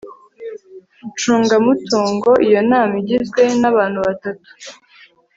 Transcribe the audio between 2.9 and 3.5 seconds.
igizwe